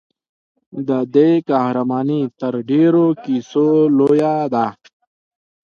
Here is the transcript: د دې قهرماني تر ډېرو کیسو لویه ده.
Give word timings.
د 0.87 0.89
دې 1.15 1.29
قهرماني 1.49 2.21
تر 2.39 2.53
ډېرو 2.69 3.05
کیسو 3.23 3.67
لویه 3.97 4.35
ده. 4.53 4.67